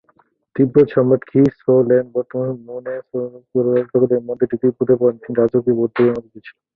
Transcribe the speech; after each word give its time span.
তিব্বত 0.55 0.87
সম্রাট 0.93 1.21
খ্রি-স্রোং-ল্দে-ব্ত্সান 1.29 2.45
ও 2.45 2.53
মু-নে-ব্ত্সান-পো 2.65 3.57
র 3.57 3.67
রাজত্বকালে 3.67 4.15
এই 4.17 4.23
মন্দিরটি 4.27 4.55
তিব্বতের 4.61 4.97
প্রধান 4.99 5.17
তিনটি 5.17 5.39
রাজকীয় 5.39 5.75
বৌদ্ধবিহারের 5.77 6.15
মধ্যে 6.15 6.29
একটি 6.29 6.39
ছিল। 6.47 6.57